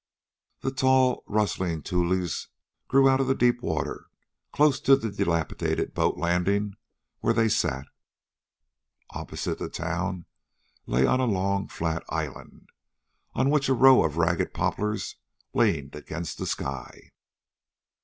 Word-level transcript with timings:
The 0.61 0.71
tall, 0.71 1.23
rustling 1.27 1.83
tules 1.83 2.47
grew 2.87 3.07
out 3.07 3.21
of 3.21 3.27
the 3.27 3.35
deep 3.35 3.61
water 3.61 4.07
close 4.51 4.79
to 4.79 4.95
the 4.95 5.11
dilapidated 5.11 5.93
boat 5.93 6.17
landing 6.17 6.73
where 7.19 7.35
they 7.35 7.47
sat. 7.47 7.85
Opposite 9.11 9.59
the 9.59 9.69
town 9.69 10.25
lay 10.87 11.05
a 11.05 11.13
long 11.17 11.67
flat 11.67 12.03
island, 12.09 12.69
on 13.35 13.51
which 13.51 13.69
a 13.69 13.75
row 13.75 14.03
of 14.03 14.17
ragged 14.17 14.55
poplars 14.55 15.17
leaned 15.53 15.93
against 15.95 16.39
the 16.39 16.47
sky. 16.47 17.11